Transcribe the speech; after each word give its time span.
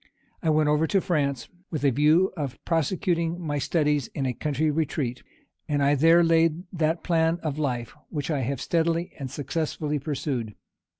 I 0.41 0.49
went 0.49 0.67
over 0.67 0.87
to 0.87 0.99
France, 0.99 1.47
with 1.69 1.83
a 1.83 1.91
view 1.91 2.33
of 2.35 2.57
prosecuting 2.65 3.39
my 3.39 3.59
studies 3.59 4.07
in 4.15 4.25
a 4.25 4.33
country 4.33 4.71
retreat; 4.71 5.21
and 5.67 5.83
I 5.83 5.93
there 5.93 6.23
laid 6.23 6.63
that 6.73 7.03
plan 7.03 7.37
of 7.43 7.59
life 7.59 7.93
which 8.09 8.31
I 8.31 8.39
have 8.39 8.59
steadily 8.59 9.13
and 9.19 9.29
successfully 9.29 9.99
pursued. 9.99 10.55